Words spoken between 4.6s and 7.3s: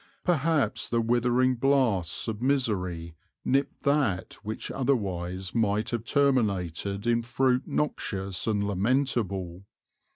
otherwise might have terminated in